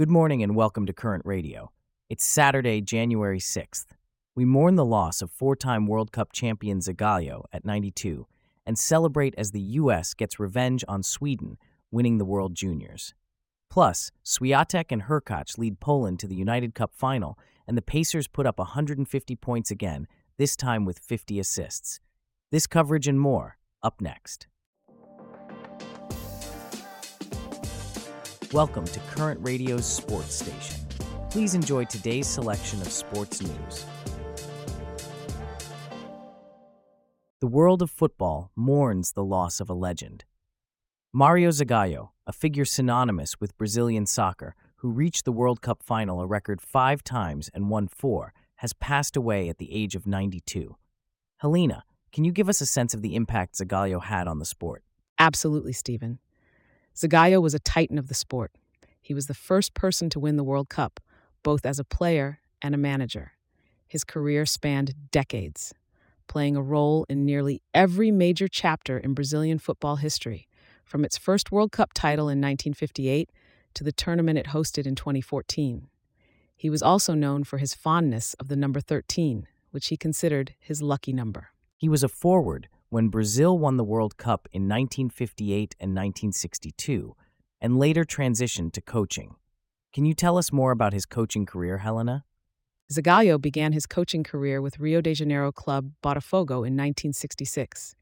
Good 0.00 0.08
morning 0.08 0.42
and 0.42 0.56
welcome 0.56 0.86
to 0.86 0.94
Current 0.94 1.26
Radio. 1.26 1.72
It's 2.08 2.24
Saturday, 2.24 2.80
January 2.80 3.38
6th. 3.38 3.84
We 4.34 4.46
mourn 4.46 4.76
the 4.76 4.82
loss 4.82 5.20
of 5.20 5.30
four 5.30 5.54
time 5.54 5.86
World 5.86 6.10
Cup 6.10 6.32
champion 6.32 6.78
Zagallo 6.78 7.44
at 7.52 7.66
92 7.66 8.26
and 8.64 8.78
celebrate 8.78 9.34
as 9.36 9.50
the 9.50 9.60
U.S. 9.60 10.14
gets 10.14 10.40
revenge 10.40 10.86
on 10.88 11.02
Sweden, 11.02 11.58
winning 11.90 12.16
the 12.16 12.24
World 12.24 12.54
Juniors. 12.54 13.12
Plus, 13.68 14.10
Swiatek 14.24 14.86
and 14.88 15.02
Hurkacz 15.02 15.58
lead 15.58 15.80
Poland 15.80 16.18
to 16.20 16.26
the 16.26 16.34
United 16.34 16.74
Cup 16.74 16.94
final, 16.94 17.38
and 17.68 17.76
the 17.76 17.82
Pacers 17.82 18.26
put 18.26 18.46
up 18.46 18.58
150 18.58 19.36
points 19.36 19.70
again, 19.70 20.06
this 20.38 20.56
time 20.56 20.86
with 20.86 20.98
50 20.98 21.38
assists. 21.38 22.00
This 22.50 22.66
coverage 22.66 23.06
and 23.06 23.20
more, 23.20 23.58
up 23.82 24.00
next. 24.00 24.46
Welcome 28.52 28.84
to 28.86 28.98
Current 29.14 29.38
Radio's 29.44 29.86
Sports 29.86 30.34
Station. 30.34 30.84
Please 31.30 31.54
enjoy 31.54 31.84
today's 31.84 32.26
selection 32.26 32.80
of 32.80 32.90
sports 32.90 33.40
news. 33.40 33.86
The 37.40 37.46
world 37.46 37.80
of 37.80 37.92
football 37.92 38.50
mourns 38.56 39.12
the 39.12 39.22
loss 39.22 39.60
of 39.60 39.70
a 39.70 39.72
legend. 39.72 40.24
Mario 41.12 41.50
Zagallo, 41.50 42.08
a 42.26 42.32
figure 42.32 42.64
synonymous 42.64 43.38
with 43.38 43.56
Brazilian 43.56 44.04
soccer, 44.04 44.56
who 44.78 44.90
reached 44.90 45.24
the 45.24 45.32
World 45.32 45.62
Cup 45.62 45.80
final 45.84 46.20
a 46.20 46.26
record 46.26 46.60
five 46.60 47.04
times 47.04 47.50
and 47.54 47.70
won 47.70 47.86
four, 47.86 48.32
has 48.56 48.72
passed 48.72 49.16
away 49.16 49.48
at 49.48 49.58
the 49.58 49.72
age 49.72 49.94
of 49.94 50.08
92. 50.08 50.74
Helena, 51.36 51.84
can 52.10 52.24
you 52.24 52.32
give 52.32 52.48
us 52.48 52.60
a 52.60 52.66
sense 52.66 52.94
of 52.94 53.02
the 53.02 53.14
impact 53.14 53.54
Zagallo 53.54 54.02
had 54.02 54.26
on 54.26 54.40
the 54.40 54.44
sport? 54.44 54.82
Absolutely, 55.20 55.72
Stephen. 55.72 56.18
Zagallo 57.00 57.40
was 57.40 57.54
a 57.54 57.58
titan 57.58 57.96
of 57.96 58.08
the 58.08 58.14
sport. 58.14 58.52
He 59.00 59.14
was 59.14 59.26
the 59.26 59.32
first 59.32 59.72
person 59.72 60.10
to 60.10 60.20
win 60.20 60.36
the 60.36 60.44
World 60.44 60.68
Cup, 60.68 61.00
both 61.42 61.64
as 61.64 61.78
a 61.78 61.84
player 61.84 62.40
and 62.60 62.74
a 62.74 62.78
manager. 62.78 63.32
His 63.88 64.04
career 64.04 64.44
spanned 64.44 65.10
decades, 65.10 65.72
playing 66.28 66.56
a 66.56 66.62
role 66.62 67.06
in 67.08 67.24
nearly 67.24 67.62
every 67.72 68.10
major 68.10 68.48
chapter 68.48 68.98
in 68.98 69.14
Brazilian 69.14 69.58
football 69.58 69.96
history, 69.96 70.46
from 70.84 71.02
its 71.02 71.16
first 71.16 71.50
World 71.50 71.72
Cup 71.72 71.94
title 71.94 72.26
in 72.26 72.38
1958 72.38 73.30
to 73.72 73.82
the 73.82 73.92
tournament 73.92 74.38
it 74.38 74.48
hosted 74.48 74.86
in 74.86 74.94
2014. 74.94 75.88
He 76.54 76.68
was 76.68 76.82
also 76.82 77.14
known 77.14 77.44
for 77.44 77.56
his 77.56 77.72
fondness 77.72 78.34
of 78.34 78.48
the 78.48 78.56
number 78.56 78.80
13, 78.80 79.46
which 79.70 79.86
he 79.86 79.96
considered 79.96 80.54
his 80.60 80.82
lucky 80.82 81.14
number. 81.14 81.48
He 81.78 81.88
was 81.88 82.02
a 82.02 82.08
forward 82.08 82.68
when 82.90 83.08
Brazil 83.08 83.56
won 83.56 83.76
the 83.76 83.84
World 83.84 84.16
Cup 84.16 84.48
in 84.52 84.62
1958 84.62 85.76
and 85.78 85.90
1962, 85.92 87.14
and 87.60 87.78
later 87.78 88.04
transitioned 88.04 88.72
to 88.72 88.80
coaching. 88.80 89.36
Can 89.92 90.04
you 90.04 90.12
tell 90.12 90.36
us 90.36 90.52
more 90.52 90.72
about 90.72 90.92
his 90.92 91.06
coaching 91.06 91.46
career, 91.46 91.78
Helena? 91.78 92.24
Zagallo 92.92 93.40
began 93.40 93.72
his 93.72 93.86
coaching 93.86 94.24
career 94.24 94.60
with 94.60 94.80
Rio 94.80 95.00
de 95.00 95.14
Janeiro 95.14 95.52
club 95.52 95.92
Botafogo 96.02 96.66
in 96.66 96.74
1966. 96.74 97.94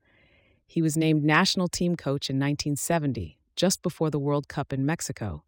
He 0.67 0.81
was 0.81 0.97
named 0.97 1.23
national 1.23 1.69
team 1.69 1.95
coach 1.95 2.31
in 2.31 2.37
1970, 2.37 3.39
just 3.57 3.83
before 3.83 4.11
the 4.11 4.19
World 4.19 4.49
Cup 4.49 4.73
in 4.73 4.87
Mexico, 4.87 5.45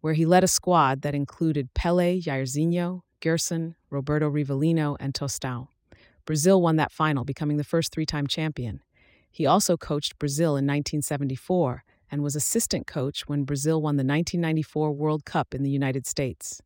where 0.00 0.14
he 0.14 0.24
led 0.24 0.42
a 0.42 0.48
squad 0.48 1.02
that 1.02 1.14
included 1.14 1.74
Pele, 1.74 2.18
Jairzinho, 2.18 3.02
Gerson, 3.20 3.74
Roberto 3.90 4.30
Rivellino, 4.30 4.96
and 4.98 5.12
Tostão. 5.12 5.68
Brazil 6.24 6.60
won 6.60 6.76
that 6.76 6.92
final, 6.92 7.24
becoming 7.24 7.56
the 7.56 7.64
first 7.64 7.92
three 7.92 8.06
time 8.06 8.26
champion. 8.26 8.82
He 9.30 9.46
also 9.46 9.76
coached 9.76 10.18
Brazil 10.18 10.50
in 10.50 10.66
1974 10.66 11.84
and 12.10 12.22
was 12.22 12.34
assistant 12.34 12.86
coach 12.86 13.28
when 13.28 13.44
Brazil 13.44 13.80
won 13.80 13.96
the 13.96 14.00
1994 14.00 14.92
World 14.92 15.24
Cup 15.24 15.54
in 15.54 15.62
the 15.62 15.70
United 15.70 16.06
States. 16.06 16.60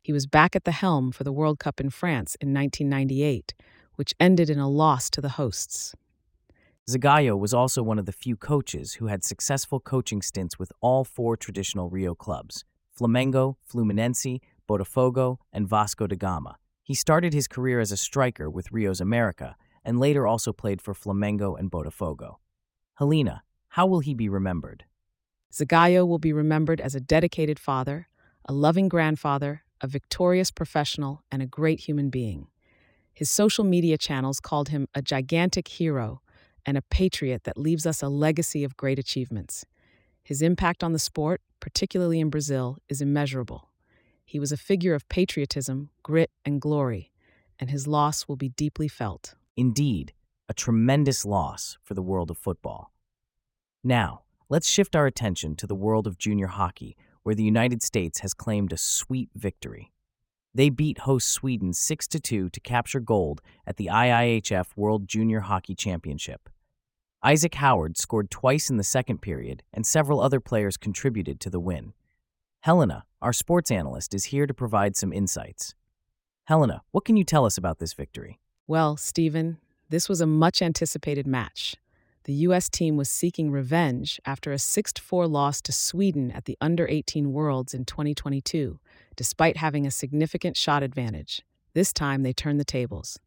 He 0.00 0.12
was 0.12 0.26
back 0.26 0.56
at 0.56 0.64
the 0.64 0.72
helm 0.72 1.12
for 1.12 1.24
the 1.24 1.32
World 1.32 1.58
Cup 1.58 1.80
in 1.80 1.90
France 1.90 2.36
in 2.40 2.52
1998, 2.52 3.54
which 3.96 4.14
ended 4.18 4.50
in 4.50 4.58
a 4.58 4.68
loss 4.68 5.10
to 5.10 5.20
the 5.20 5.30
hosts. 5.30 5.94
Zagallo 6.88 7.38
was 7.38 7.54
also 7.54 7.82
one 7.82 7.98
of 7.98 8.06
the 8.06 8.12
few 8.12 8.36
coaches 8.36 8.94
who 8.94 9.06
had 9.06 9.22
successful 9.22 9.78
coaching 9.78 10.20
stints 10.20 10.58
with 10.58 10.72
all 10.80 11.04
four 11.04 11.36
traditional 11.36 11.88
Rio 11.88 12.14
clubs 12.14 12.64
Flamengo, 12.98 13.56
Fluminense, 13.72 14.40
Botafogo, 14.68 15.38
and 15.52 15.68
Vasco 15.68 16.06
da 16.06 16.16
Gama. 16.16 16.56
He 16.82 16.94
started 16.94 17.32
his 17.32 17.48
career 17.48 17.80
as 17.80 17.92
a 17.92 17.96
striker 17.96 18.50
with 18.50 18.72
Rio's 18.72 19.00
America 19.00 19.56
and 19.84 20.00
later 20.00 20.26
also 20.26 20.52
played 20.52 20.80
for 20.80 20.94
Flamengo 20.94 21.58
and 21.58 21.70
Botafogo. 21.70 22.36
Helena, 22.94 23.42
how 23.68 23.86
will 23.86 24.00
he 24.00 24.14
be 24.14 24.28
remembered? 24.28 24.84
Zagallo 25.52 26.06
will 26.06 26.18
be 26.18 26.32
remembered 26.32 26.80
as 26.80 26.94
a 26.94 27.00
dedicated 27.00 27.58
father, 27.58 28.08
a 28.46 28.52
loving 28.52 28.88
grandfather, 28.88 29.62
a 29.80 29.86
victorious 29.86 30.50
professional, 30.50 31.22
and 31.30 31.42
a 31.42 31.46
great 31.46 31.80
human 31.80 32.10
being. 32.10 32.48
His 33.12 33.30
social 33.30 33.64
media 33.64 33.98
channels 33.98 34.40
called 34.40 34.70
him 34.70 34.88
a 34.94 35.02
gigantic 35.02 35.68
hero 35.68 36.22
and 36.64 36.78
a 36.78 36.82
patriot 36.82 37.44
that 37.44 37.58
leaves 37.58 37.86
us 37.86 38.02
a 38.02 38.08
legacy 38.08 38.64
of 38.64 38.76
great 38.76 38.98
achievements. 38.98 39.64
His 40.22 40.42
impact 40.42 40.82
on 40.82 40.92
the 40.92 40.98
sport, 40.98 41.40
particularly 41.60 42.20
in 42.20 42.30
Brazil, 42.30 42.78
is 42.88 43.00
immeasurable. 43.00 43.68
He 44.32 44.40
was 44.40 44.50
a 44.50 44.56
figure 44.56 44.94
of 44.94 45.06
patriotism, 45.10 45.90
grit, 46.02 46.30
and 46.42 46.58
glory, 46.58 47.12
and 47.58 47.68
his 47.68 47.86
loss 47.86 48.26
will 48.26 48.36
be 48.36 48.48
deeply 48.48 48.88
felt. 48.88 49.34
Indeed, 49.58 50.14
a 50.48 50.54
tremendous 50.54 51.26
loss 51.26 51.76
for 51.82 51.92
the 51.92 52.00
world 52.00 52.30
of 52.30 52.38
football. 52.38 52.94
Now, 53.84 54.22
let's 54.48 54.70
shift 54.70 54.96
our 54.96 55.04
attention 55.04 55.54
to 55.56 55.66
the 55.66 55.74
world 55.74 56.06
of 56.06 56.16
junior 56.16 56.46
hockey, 56.46 56.96
where 57.24 57.34
the 57.34 57.42
United 57.42 57.82
States 57.82 58.20
has 58.20 58.32
claimed 58.32 58.72
a 58.72 58.78
sweet 58.78 59.28
victory. 59.34 59.92
They 60.54 60.70
beat 60.70 61.00
host 61.00 61.28
Sweden 61.28 61.74
6 61.74 62.06
2 62.06 62.48
to 62.48 62.60
capture 62.60 63.00
gold 63.00 63.42
at 63.66 63.76
the 63.76 63.90
IIHF 63.92 64.68
World 64.76 65.08
Junior 65.08 65.40
Hockey 65.40 65.74
Championship. 65.74 66.48
Isaac 67.22 67.56
Howard 67.56 67.98
scored 67.98 68.30
twice 68.30 68.70
in 68.70 68.78
the 68.78 68.82
second 68.82 69.20
period, 69.20 69.62
and 69.74 69.86
several 69.86 70.22
other 70.22 70.40
players 70.40 70.78
contributed 70.78 71.38
to 71.40 71.50
the 71.50 71.60
win. 71.60 71.92
Helena, 72.62 73.04
our 73.20 73.32
sports 73.32 73.72
analyst, 73.72 74.14
is 74.14 74.26
here 74.26 74.46
to 74.46 74.54
provide 74.54 74.94
some 74.96 75.12
insights. 75.12 75.74
Helena, 76.44 76.82
what 76.92 77.04
can 77.04 77.16
you 77.16 77.24
tell 77.24 77.44
us 77.44 77.58
about 77.58 77.80
this 77.80 77.92
victory? 77.92 78.38
Well, 78.68 78.96
Stephen, 78.96 79.58
this 79.88 80.08
was 80.08 80.20
a 80.20 80.28
much 80.28 80.62
anticipated 80.62 81.26
match. 81.26 81.74
The 82.22 82.34
U.S. 82.46 82.68
team 82.68 82.96
was 82.96 83.10
seeking 83.10 83.50
revenge 83.50 84.20
after 84.24 84.52
a 84.52 84.60
6 84.60 84.92
4 84.96 85.26
loss 85.26 85.60
to 85.62 85.72
Sweden 85.72 86.30
at 86.30 86.44
the 86.44 86.56
Under 86.60 86.86
18 86.86 87.32
Worlds 87.32 87.74
in 87.74 87.84
2022 87.84 88.78
despite 89.16 89.56
having 89.56 89.84
a 89.84 89.90
significant 89.90 90.56
shot 90.56 90.84
advantage. 90.84 91.42
This 91.74 91.92
time, 91.92 92.22
they 92.22 92.32
turned 92.32 92.60
the 92.60 92.64
tables. 92.64 93.18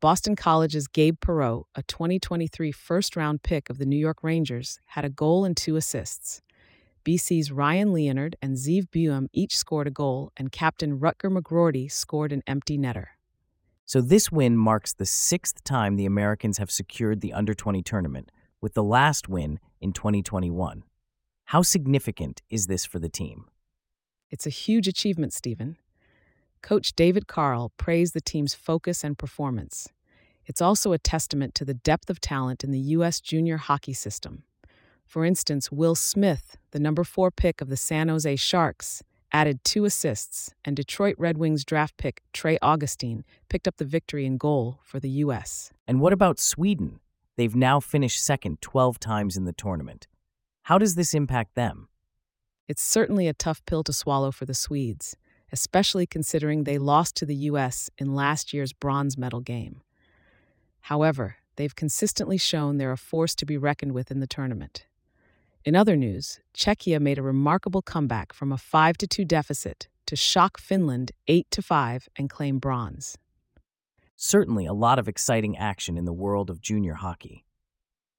Boston 0.00 0.34
College's 0.34 0.88
Gabe 0.88 1.18
Perreault, 1.20 1.64
a 1.76 1.82
2023 1.84 2.72
first 2.72 3.14
round 3.14 3.42
pick 3.42 3.70
of 3.70 3.78
the 3.78 3.86
New 3.86 3.96
York 3.96 4.22
Rangers, 4.22 4.80
had 4.86 5.04
a 5.04 5.10
goal 5.10 5.44
and 5.44 5.56
two 5.56 5.76
assists. 5.76 6.42
BC's 7.04 7.50
Ryan 7.50 7.92
Leonard 7.92 8.36
and 8.42 8.56
Zeev 8.56 8.88
Buium 8.90 9.28
each 9.32 9.56
scored 9.56 9.86
a 9.86 9.90
goal, 9.90 10.32
and 10.36 10.52
captain 10.52 10.98
Rutger 10.98 11.30
McGroarty 11.30 11.90
scored 11.90 12.32
an 12.32 12.42
empty 12.46 12.78
netter. 12.78 13.06
So, 13.86 14.00
this 14.00 14.30
win 14.30 14.56
marks 14.56 14.92
the 14.92 15.06
sixth 15.06 15.64
time 15.64 15.96
the 15.96 16.06
Americans 16.06 16.58
have 16.58 16.70
secured 16.70 17.20
the 17.20 17.32
Under 17.32 17.54
20 17.54 17.82
tournament, 17.82 18.30
with 18.60 18.74
the 18.74 18.84
last 18.84 19.28
win 19.28 19.58
in 19.80 19.92
2021. 19.92 20.84
How 21.46 21.62
significant 21.62 22.42
is 22.50 22.66
this 22.68 22.84
for 22.84 22.98
the 22.98 23.08
team? 23.08 23.46
It's 24.30 24.46
a 24.46 24.50
huge 24.50 24.86
achievement, 24.86 25.32
Stephen. 25.32 25.76
Coach 26.62 26.92
David 26.94 27.26
Carle 27.26 27.72
praised 27.76 28.14
the 28.14 28.20
team's 28.20 28.54
focus 28.54 29.02
and 29.02 29.18
performance. 29.18 29.88
It's 30.46 30.60
also 30.60 30.92
a 30.92 30.98
testament 30.98 31.54
to 31.56 31.64
the 31.64 31.74
depth 31.74 32.10
of 32.10 32.20
talent 32.20 32.62
in 32.62 32.70
the 32.70 32.78
U.S. 32.94 33.20
junior 33.20 33.56
hockey 33.56 33.92
system. 33.92 34.44
For 35.10 35.24
instance, 35.24 35.72
Will 35.72 35.96
Smith, 35.96 36.56
the 36.70 36.78
number 36.78 37.02
four 37.02 37.32
pick 37.32 37.60
of 37.60 37.68
the 37.68 37.76
San 37.76 38.06
Jose 38.06 38.36
Sharks, 38.36 39.02
added 39.32 39.64
two 39.64 39.84
assists, 39.84 40.54
and 40.64 40.76
Detroit 40.76 41.16
Red 41.18 41.36
Wings 41.36 41.64
draft 41.64 41.96
pick 41.96 42.22
Trey 42.32 42.58
Augustine 42.62 43.24
picked 43.48 43.66
up 43.66 43.78
the 43.78 43.84
victory 43.84 44.24
in 44.24 44.36
goal 44.36 44.78
for 44.84 45.00
the 45.00 45.10
U.S. 45.24 45.72
And 45.88 46.00
what 46.00 46.12
about 46.12 46.38
Sweden? 46.38 47.00
They've 47.36 47.56
now 47.56 47.80
finished 47.80 48.24
second 48.24 48.62
12 48.62 49.00
times 49.00 49.36
in 49.36 49.46
the 49.46 49.52
tournament. 49.52 50.06
How 50.62 50.78
does 50.78 50.94
this 50.94 51.12
impact 51.12 51.56
them? 51.56 51.88
It's 52.68 52.80
certainly 52.80 53.26
a 53.26 53.34
tough 53.34 53.64
pill 53.66 53.82
to 53.82 53.92
swallow 53.92 54.30
for 54.30 54.44
the 54.44 54.54
Swedes, 54.54 55.16
especially 55.50 56.06
considering 56.06 56.62
they 56.62 56.78
lost 56.78 57.16
to 57.16 57.26
the 57.26 57.34
U.S. 57.34 57.90
in 57.98 58.14
last 58.14 58.52
year's 58.54 58.72
bronze 58.72 59.18
medal 59.18 59.40
game. 59.40 59.82
However, 60.82 61.38
they've 61.56 61.74
consistently 61.74 62.38
shown 62.38 62.78
they're 62.78 62.92
a 62.92 62.96
force 62.96 63.34
to 63.34 63.44
be 63.44 63.56
reckoned 63.56 63.90
with 63.90 64.12
in 64.12 64.20
the 64.20 64.28
tournament. 64.28 64.86
In 65.62 65.76
other 65.76 65.94
news, 65.94 66.40
Czechia 66.54 66.98
made 66.98 67.18
a 67.18 67.22
remarkable 67.22 67.82
comeback 67.82 68.32
from 68.32 68.50
a 68.50 68.56
5 68.56 68.96
2 68.96 69.26
deficit 69.26 69.88
to 70.06 70.16
shock 70.16 70.58
Finland 70.58 71.12
8 71.28 71.58
5 71.62 72.08
and 72.16 72.30
claim 72.30 72.58
bronze. 72.58 73.18
Certainly 74.16 74.64
a 74.64 74.72
lot 74.72 74.98
of 74.98 75.06
exciting 75.06 75.58
action 75.58 75.98
in 75.98 76.06
the 76.06 76.14
world 76.14 76.48
of 76.48 76.62
junior 76.62 76.94
hockey. 76.94 77.44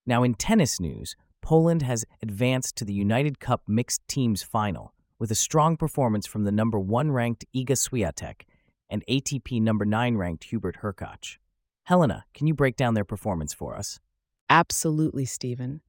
Now, 0.05 0.21
in 0.21 0.35
tennis 0.35 0.79
news, 0.79 1.15
Poland 1.41 1.81
has 1.81 2.05
advanced 2.21 2.75
to 2.75 2.85
the 2.85 2.93
United 2.93 3.39
Cup 3.39 3.63
mixed 3.67 4.07
teams 4.07 4.43
final, 4.43 4.93
with 5.17 5.31
a 5.31 5.35
strong 5.35 5.77
performance 5.77 6.27
from 6.27 6.43
the 6.43 6.51
number 6.51 6.79
one 6.79 7.11
ranked 7.11 7.45
Iga 7.55 7.75
Swiatek 7.75 8.43
and 8.87 9.03
ATP 9.09 9.59
number 9.59 9.85
nine 9.85 10.15
ranked 10.15 10.43
Hubert 10.43 10.77
Hurkacz. 10.83 11.37
Helena, 11.85 12.25
can 12.35 12.45
you 12.45 12.53
break 12.53 12.75
down 12.75 12.93
their 12.93 13.05
performance 13.05 13.51
for 13.51 13.75
us? 13.75 13.99
Absolutely, 14.47 15.25
Stephen. 15.25 15.81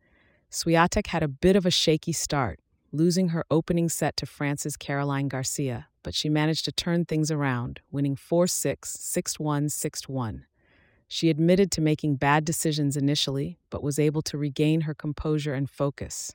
Swiatek 0.53 1.07
had 1.07 1.23
a 1.23 1.29
bit 1.29 1.57
of 1.57 1.65
a 1.65 1.71
shaky 1.71 2.13
start, 2.13 2.61
losing 2.93 3.31
her 3.31 3.43
opening 3.51 3.89
set 3.89 4.19
to 4.19 4.27
France's 4.27 4.77
Caroline 4.77 5.27
Garcia, 5.27 5.87
but 6.03 6.15
she 6.15 6.29
managed 6.29 6.67
to 6.67 6.73
turn 6.73 7.07
things 7.07 7.31
around, 7.31 7.81
winning 7.91 8.15
4 8.17 8.47
6, 8.47 8.91
6 8.91 9.41
1, 9.41 9.69
6 9.71 10.09
1. 10.11 10.45
She 11.09 11.31
admitted 11.31 11.71
to 11.73 11.81
making 11.81 12.17
bad 12.17 12.45
decisions 12.45 12.99
initially, 12.99 13.57
but 13.71 13.83
was 13.83 13.99
able 13.99 14.21
to 14.21 14.37
regain 14.37 14.83
her 14.83 14.93
composure 14.93 15.55
and 15.55 15.71
focus. 15.71 16.35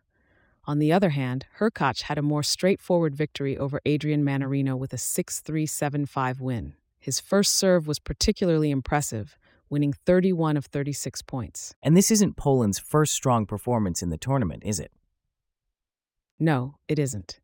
On 0.65 0.79
the 0.79 0.91
other 0.91 1.09
hand, 1.09 1.45
Hurkacz 1.59 2.01
had 2.03 2.17
a 2.17 2.23
more 2.23 2.41
straightforward 2.41 3.15
victory 3.15 3.55
over 3.55 3.81
Adrian 3.85 4.25
Mannarino 4.25 4.75
with 4.75 4.93
a 4.93 4.97
6 4.97 5.41
3 5.41 5.67
7 5.67 6.07
5 6.07 6.41
win. 6.41 6.73
His 6.99 7.19
first 7.19 7.53
serve 7.53 7.85
was 7.85 7.99
particularly 7.99 8.71
impressive, 8.71 9.37
winning 9.69 9.93
31 9.93 10.57
of 10.57 10.65
36 10.65 11.21
points. 11.23 11.73
And 11.81 11.95
this 11.95 12.11
isn't 12.11 12.37
Poland's 12.37 12.79
first 12.79 13.13
strong 13.13 13.45
performance 13.45 14.01
in 14.01 14.09
the 14.09 14.17
tournament, 14.17 14.63
is 14.65 14.79
it? 14.79 14.91
No, 16.39 16.75
it 16.87 16.99
isn't. 16.99 17.39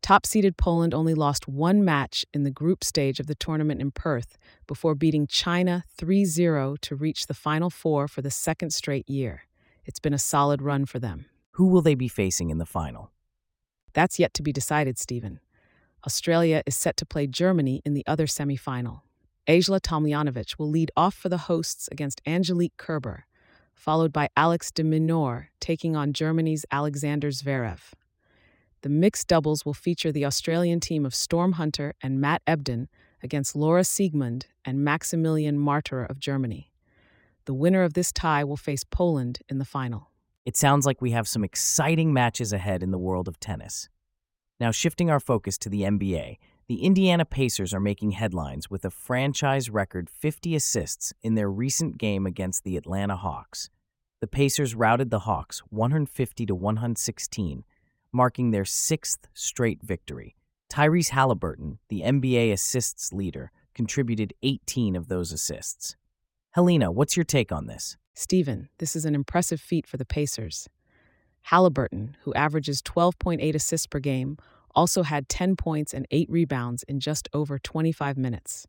Top 0.00 0.24
seeded 0.24 0.56
Poland 0.56 0.94
only 0.94 1.14
lost 1.14 1.48
one 1.48 1.84
match 1.84 2.24
in 2.32 2.44
the 2.44 2.50
group 2.50 2.84
stage 2.84 3.20
of 3.20 3.26
the 3.26 3.34
tournament 3.34 3.80
in 3.80 3.90
Perth 3.90 4.38
before 4.66 4.94
beating 4.94 5.26
China 5.26 5.84
3 5.96 6.24
0 6.24 6.76
to 6.82 6.94
reach 6.94 7.26
the 7.26 7.34
Final 7.34 7.68
Four 7.68 8.08
for 8.08 8.22
the 8.22 8.30
second 8.30 8.70
straight 8.70 9.08
year. 9.08 9.42
It's 9.84 10.00
been 10.00 10.14
a 10.14 10.18
solid 10.18 10.62
run 10.62 10.86
for 10.86 10.98
them. 10.98 11.26
Who 11.52 11.66
will 11.66 11.82
they 11.82 11.94
be 11.94 12.08
facing 12.08 12.50
in 12.50 12.58
the 12.58 12.66
final? 12.66 13.10
That's 13.92 14.18
yet 14.18 14.32
to 14.34 14.42
be 14.42 14.52
decided, 14.52 14.98
Stephen. 14.98 15.40
Australia 16.06 16.62
is 16.66 16.76
set 16.76 16.96
to 16.98 17.06
play 17.06 17.26
Germany 17.26 17.82
in 17.84 17.94
the 17.94 18.06
other 18.06 18.26
semifinal. 18.26 19.00
Ajla 19.48 19.80
Tomljanovic 19.80 20.58
will 20.58 20.68
lead 20.68 20.90
off 20.94 21.14
for 21.14 21.30
the 21.30 21.38
hosts 21.38 21.88
against 21.90 22.20
Angelique 22.26 22.76
Kerber, 22.76 23.24
followed 23.74 24.12
by 24.12 24.28
Alex 24.36 24.70
de 24.70 24.84
Minaur 24.84 25.46
taking 25.58 25.96
on 25.96 26.12
Germany's 26.12 26.66
Alexander 26.70 27.30
Zverev. 27.30 27.94
The 28.82 28.90
mixed 28.90 29.26
doubles 29.26 29.64
will 29.64 29.72
feature 29.72 30.12
the 30.12 30.26
Australian 30.26 30.80
team 30.80 31.06
of 31.06 31.14
Storm 31.14 31.52
Hunter 31.52 31.94
and 32.02 32.20
Matt 32.20 32.42
Ebden 32.46 32.88
against 33.22 33.56
Laura 33.56 33.80
Siegemund 33.82 34.44
and 34.66 34.84
Maximilian 34.84 35.58
Marterer 35.58 36.08
of 36.10 36.20
Germany. 36.20 36.70
The 37.46 37.54
winner 37.54 37.82
of 37.84 37.94
this 37.94 38.12
tie 38.12 38.44
will 38.44 38.58
face 38.58 38.84
Poland 38.84 39.38
in 39.48 39.56
the 39.56 39.64
final. 39.64 40.10
It 40.44 40.58
sounds 40.58 40.84
like 40.84 41.00
we 41.00 41.12
have 41.12 41.26
some 41.26 41.42
exciting 41.42 42.12
matches 42.12 42.52
ahead 42.52 42.82
in 42.82 42.90
the 42.90 42.98
world 42.98 43.26
of 43.26 43.40
tennis. 43.40 43.88
Now, 44.60 44.72
shifting 44.72 45.10
our 45.10 45.20
focus 45.20 45.56
to 45.58 45.70
the 45.70 45.82
NBA, 45.82 46.36
the 46.68 46.84
Indiana 46.84 47.24
Pacers 47.24 47.72
are 47.72 47.80
making 47.80 48.10
headlines 48.10 48.68
with 48.68 48.84
a 48.84 48.90
franchise 48.90 49.70
record 49.70 50.10
50 50.10 50.54
assists 50.54 51.14
in 51.22 51.34
their 51.34 51.50
recent 51.50 51.96
game 51.96 52.26
against 52.26 52.62
the 52.62 52.76
Atlanta 52.76 53.16
Hawks. 53.16 53.70
The 54.20 54.26
Pacers 54.26 54.74
routed 54.74 55.10
the 55.10 55.20
Hawks 55.20 55.60
150 55.70 56.44
to 56.44 56.54
116, 56.54 57.64
marking 58.12 58.50
their 58.50 58.66
sixth 58.66 59.28
straight 59.32 59.82
victory. 59.82 60.36
Tyrese 60.70 61.08
Halliburton, 61.08 61.78
the 61.88 62.02
NBA 62.02 62.52
assists 62.52 63.14
leader, 63.14 63.50
contributed 63.74 64.34
18 64.42 64.94
of 64.94 65.08
those 65.08 65.32
assists. 65.32 65.96
Helena, 66.50 66.92
what's 66.92 67.16
your 67.16 67.24
take 67.24 67.50
on 67.50 67.66
this? 67.66 67.96
Stephen, 68.12 68.68
this 68.78 68.94
is 68.94 69.06
an 69.06 69.14
impressive 69.14 69.60
feat 69.60 69.86
for 69.86 69.96
the 69.96 70.04
Pacers. 70.04 70.68
Halliburton, 71.42 72.18
who 72.24 72.34
averages 72.34 72.82
12.8 72.82 73.54
assists 73.54 73.86
per 73.86 74.00
game, 74.00 74.36
also 74.78 75.02
had 75.02 75.28
10 75.28 75.56
points 75.56 75.92
and 75.92 76.06
8 76.12 76.30
rebounds 76.30 76.84
in 76.84 77.00
just 77.00 77.28
over 77.32 77.58
25 77.58 78.16
minutes. 78.16 78.68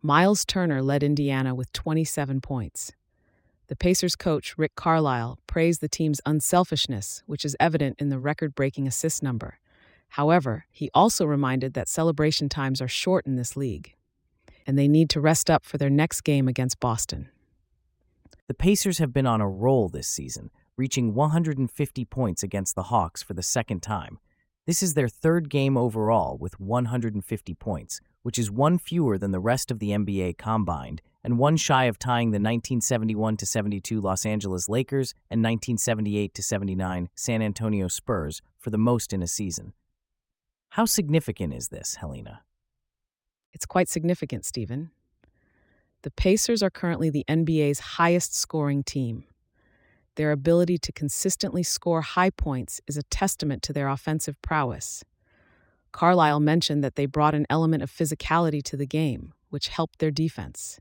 Miles 0.00 0.44
Turner 0.44 0.82
led 0.82 1.02
Indiana 1.02 1.52
with 1.52 1.72
27 1.72 2.40
points. 2.40 2.92
The 3.66 3.74
Pacers 3.74 4.14
coach, 4.14 4.56
Rick 4.56 4.76
Carlisle, 4.76 5.40
praised 5.48 5.80
the 5.80 5.88
team's 5.88 6.20
unselfishness, 6.24 7.24
which 7.26 7.44
is 7.44 7.56
evident 7.58 7.96
in 7.98 8.10
the 8.10 8.20
record 8.20 8.54
breaking 8.54 8.86
assist 8.86 9.20
number. 9.20 9.58
However, 10.10 10.66
he 10.70 10.90
also 10.94 11.26
reminded 11.26 11.74
that 11.74 11.88
celebration 11.88 12.48
times 12.48 12.80
are 12.80 12.86
short 12.86 13.26
in 13.26 13.34
this 13.34 13.56
league, 13.56 13.96
and 14.64 14.78
they 14.78 14.86
need 14.86 15.10
to 15.10 15.20
rest 15.20 15.50
up 15.50 15.64
for 15.64 15.76
their 15.76 15.90
next 15.90 16.20
game 16.20 16.46
against 16.46 16.78
Boston. 16.78 17.30
The 18.46 18.54
Pacers 18.54 18.98
have 18.98 19.12
been 19.12 19.26
on 19.26 19.40
a 19.40 19.48
roll 19.48 19.88
this 19.88 20.06
season, 20.06 20.52
reaching 20.76 21.14
150 21.14 22.04
points 22.04 22.44
against 22.44 22.76
the 22.76 22.84
Hawks 22.84 23.24
for 23.24 23.34
the 23.34 23.42
second 23.42 23.82
time. 23.82 24.20
This 24.66 24.82
is 24.82 24.94
their 24.94 25.08
third 25.08 25.50
game 25.50 25.76
overall 25.76 26.38
with 26.38 26.58
150 26.58 27.54
points, 27.54 28.00
which 28.22 28.38
is 28.38 28.50
one 28.50 28.78
fewer 28.78 29.18
than 29.18 29.30
the 29.30 29.40
rest 29.40 29.70
of 29.70 29.78
the 29.78 29.90
NBA 29.90 30.38
combined 30.38 31.02
and 31.22 31.38
one 31.38 31.58
shy 31.58 31.84
of 31.84 31.98
tying 31.98 32.30
the 32.30 32.36
1971 32.36 33.38
72 33.38 34.00
Los 34.00 34.24
Angeles 34.24 34.68
Lakers 34.68 35.12
and 35.30 35.42
1978 35.42 36.38
79 36.38 37.08
San 37.14 37.42
Antonio 37.42 37.88
Spurs 37.88 38.40
for 38.58 38.70
the 38.70 38.78
most 38.78 39.12
in 39.12 39.22
a 39.22 39.26
season. 39.26 39.74
How 40.70 40.86
significant 40.86 41.52
is 41.52 41.68
this, 41.68 41.96
Helena? 41.96 42.42
It's 43.52 43.66
quite 43.66 43.90
significant, 43.90 44.46
Stephen. 44.46 44.90
The 46.02 46.10
Pacers 46.10 46.62
are 46.62 46.70
currently 46.70 47.10
the 47.10 47.24
NBA's 47.28 47.80
highest 47.80 48.34
scoring 48.34 48.82
team. 48.82 49.24
Their 50.16 50.32
ability 50.32 50.78
to 50.78 50.92
consistently 50.92 51.62
score 51.62 52.02
high 52.02 52.30
points 52.30 52.80
is 52.86 52.96
a 52.96 53.02
testament 53.04 53.62
to 53.62 53.72
their 53.72 53.88
offensive 53.88 54.40
prowess. 54.42 55.04
Carlisle 55.92 56.40
mentioned 56.40 56.84
that 56.84 56.96
they 56.96 57.06
brought 57.06 57.34
an 57.34 57.46
element 57.50 57.82
of 57.82 57.90
physicality 57.90 58.62
to 58.64 58.76
the 58.76 58.86
game, 58.86 59.32
which 59.50 59.68
helped 59.68 59.98
their 59.98 60.10
defense. 60.10 60.80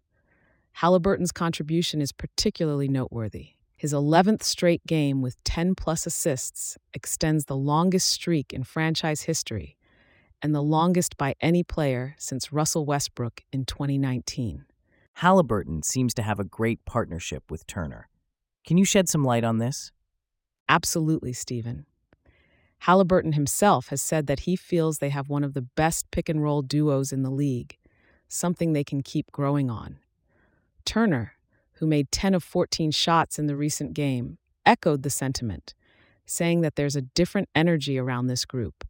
Halliburton's 0.74 1.31
contribution 1.31 2.01
is 2.01 2.12
particularly 2.12 2.88
noteworthy. 2.88 3.50
His 3.75 3.94
11th 3.94 4.44
straight 4.44 4.85
game 4.88 5.21
with 5.21 5.44
10 5.44 5.75
plus 5.75 6.06
assists 6.06 6.77
extends 6.94 7.45
the 7.45 7.56
longest 7.56 8.07
streak 8.07 8.53
in 8.53 8.63
franchise 8.63 9.24
history 9.24 9.77
and 10.41 10.53
the 10.53 10.62
longest 10.62 11.18
by 11.18 11.35
any 11.41 11.63
player 11.63 12.15
since 12.18 12.51
Russell 12.51 12.85
Westbrook 12.85 13.41
in 13.51 13.65
2019. 13.65 14.65
Halliburton 15.15 15.83
seems 15.83 16.13
to 16.15 16.21
have 16.21 16.39
a 16.39 16.44
great 16.44 16.83
partnership 16.85 17.51
with 17.51 17.68
Turner. 17.68 18.09
Can 18.65 18.77
you 18.77 18.86
shed 18.86 19.10
some 19.10 19.24
light 19.24 19.44
on 19.44 19.57
this? 19.57 19.92
Absolutely, 20.69 21.33
Stephen. 21.33 21.86
Halliburton 22.80 23.33
himself 23.33 23.88
has 23.88 24.01
said 24.01 24.27
that 24.27 24.42
he 24.42 24.56
feels 24.56 24.98
they 24.98 25.10
have 25.10 25.30
one 25.30 25.44
of 25.44 25.54
the 25.54 25.62
best 25.62 26.10
pick 26.12 26.27
and 26.27 26.44
roll 26.44 26.62
duos 26.62 27.14
in 27.14 27.23
the 27.23 27.30
league, 27.30 27.78
something 28.28 28.73
they 28.73 28.83
can 28.83 29.02
keep 29.02 29.31
growing 29.31 29.69
on. 29.69 29.99
Turner, 30.85 31.33
who 31.73 31.87
made 31.87 32.11
10 32.11 32.33
of 32.33 32.44
14 32.44 32.92
shots 32.92 33.40
in 33.40 33.47
the 33.47 33.56
recent 33.56 33.94
game, 33.94 34.37
echoed 34.66 35.04
the 35.04 35.09
sentiment, 35.09 35.73
saying 36.26 36.61
that 36.61 36.76
there's 36.76 36.95
a 36.95 37.02
different 37.02 37.49
energy 37.56 37.97
around 37.97 38.28
this 38.28 38.45
group, 38.45 38.83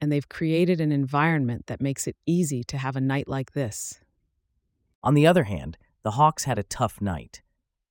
and 0.00 0.10
they've 0.10 0.28
created 0.28 0.80
an 0.80 0.92
environment 0.92 1.66
that 1.66 1.80
makes 1.80 2.06
it 2.06 2.16
easy 2.26 2.62
to 2.64 2.78
have 2.78 2.96
a 2.96 3.00
night 3.00 3.28
like 3.28 3.52
this. 3.52 4.00
On 5.02 5.14
the 5.14 5.26
other 5.26 5.44
hand, 5.44 5.78
the 6.02 6.12
Hawks 6.12 6.44
had 6.44 6.58
a 6.58 6.62
tough 6.62 7.00
night. 7.00 7.42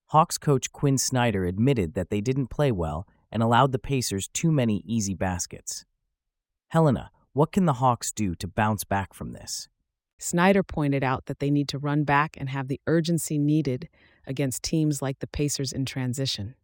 Hawks 0.10 0.40
coach 0.40 0.72
Quin 0.72 0.98
Snyder 0.98 1.46
admitted 1.46 1.94
that 1.94 2.10
they 2.10 2.20
didn't 2.20 2.48
play 2.48 2.72
well 2.72 3.08
and 3.32 3.44
allowed 3.44 3.72
the 3.72 3.78
Pacers 3.78 4.28
too 4.28 4.52
many 4.52 4.82
easy 4.84 5.14
baskets. 5.14 5.86
Helena, 6.70 7.12
what 7.34 7.52
can 7.52 7.66
the 7.66 7.74
Hawks 7.74 8.12
do 8.12 8.34
to 8.34 8.48
bounce 8.48 8.84
back 8.84 9.14
from 9.14 9.34
this? 9.34 9.70
Snyder 10.18 10.64
pointed 10.64 11.04
out 11.04 11.28
that 11.28 11.38
they 11.38 11.52
need 11.52 11.68
to 11.70 11.78
run 11.78 12.06
back 12.06 12.36
and 12.40 12.50
have 12.50 12.70
the 12.70 12.82
urgency 12.88 13.38
needed 13.38 13.88
against 14.26 14.64
teams 14.64 15.00
like 15.00 15.20
the 15.20 15.28
Pacers 15.28 15.72
in 15.72 15.86
transition. 15.86 16.56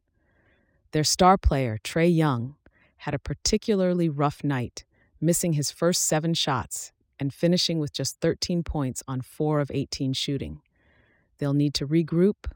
Their 0.91 1.03
star 1.03 1.37
player, 1.37 1.77
Trae 1.83 2.13
Young, 2.13 2.55
had 2.97 3.13
a 3.13 3.19
particularly 3.19 4.09
rough 4.09 4.43
night, 4.43 4.85
missing 5.21 5.53
his 5.53 5.69
first 5.69 6.01
seven 6.01 6.33
shots 6.33 6.91
and 7.19 7.31
finishing 7.31 7.77
with 7.77 7.93
just 7.93 8.19
13 8.21 8.63
points 8.63 9.03
on 9.07 9.21
4 9.21 9.59
of 9.59 9.69
18 9.71 10.13
shooting. 10.13 10.61
They'll 11.37 11.53
need 11.53 11.75
to 11.75 11.87
regroup, 11.87 12.47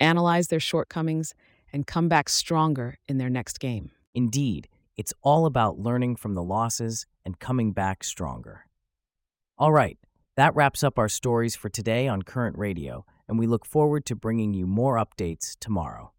analyze 0.00 0.48
their 0.48 0.60
shortcomings, 0.60 1.34
and 1.72 1.86
come 1.86 2.08
back 2.08 2.28
stronger 2.28 2.96
in 3.08 3.18
their 3.18 3.28
next 3.28 3.58
game. 3.58 3.90
Indeed, 4.14 4.68
it's 4.96 5.12
all 5.22 5.44
about 5.44 5.78
learning 5.78 6.16
from 6.16 6.34
the 6.34 6.42
losses 6.42 7.04
and 7.24 7.40
coming 7.40 7.72
back 7.72 8.04
stronger. 8.04 8.66
All 9.58 9.72
right, 9.72 9.98
that 10.36 10.54
wraps 10.54 10.82
up 10.82 10.98
our 10.98 11.08
stories 11.08 11.56
for 11.56 11.68
today 11.68 12.08
on 12.08 12.22
Current 12.22 12.56
Radio, 12.56 13.04
and 13.28 13.38
we 13.38 13.46
look 13.46 13.66
forward 13.66 14.06
to 14.06 14.16
bringing 14.16 14.54
you 14.54 14.66
more 14.66 14.96
updates 14.96 15.56
tomorrow. 15.58 16.13